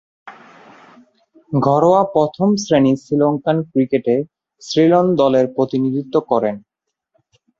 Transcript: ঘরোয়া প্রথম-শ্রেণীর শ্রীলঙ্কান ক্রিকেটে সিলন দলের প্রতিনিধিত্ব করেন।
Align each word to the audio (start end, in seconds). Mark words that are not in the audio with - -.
ঘরোয়া 1.51 2.01
প্রথম-শ্রেণীর 2.13 2.97
শ্রীলঙ্কান 2.97 3.57
ক্রিকেটে 3.63 4.15
সিলন 4.61 5.05
দলের 5.15 5.45
প্রতিনিধিত্ব 5.55 6.15
করেন। 6.31 6.55